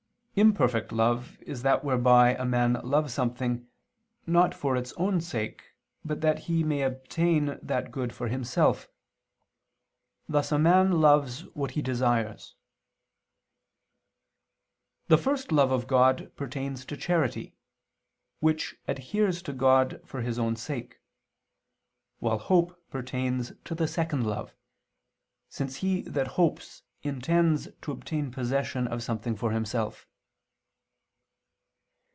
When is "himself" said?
8.29-8.87, 29.51-30.07